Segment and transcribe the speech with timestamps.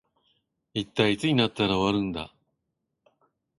[0.73, 2.33] 一体いつになったら終わるんだ